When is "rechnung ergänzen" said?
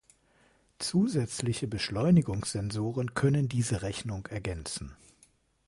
3.83-4.97